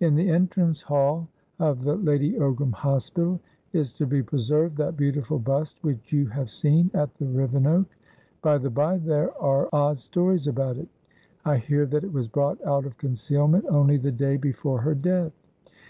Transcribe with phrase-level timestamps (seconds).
[0.00, 1.28] In the entrance hall
[1.58, 3.38] of the Lady Ogram Hospital
[3.74, 7.84] is to be preserved that beautiful bust which you have seen at the Rivenoak.
[8.40, 10.88] By the bye, there are odd stories about it.
[11.44, 15.32] I hear that it was brought out of concealment only the day before her death."